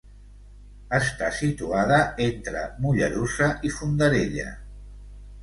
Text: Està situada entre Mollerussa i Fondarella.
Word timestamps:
Està 0.99 1.27
situada 1.39 1.99
entre 2.29 2.65
Mollerussa 2.87 3.51
i 3.71 3.73
Fondarella. 3.77 4.49